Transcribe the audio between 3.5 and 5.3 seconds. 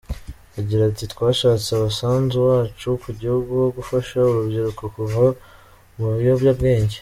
wo gufasha urubyiruko kuva